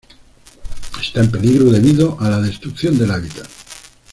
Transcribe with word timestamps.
Está 0.99 1.19
en 1.21 1.29
peligro 1.29 1.65
debido 1.69 2.19
a 2.19 2.27
la 2.31 2.41
destrucción 2.41 2.97
del 2.97 3.11
hábitat. 3.11 3.45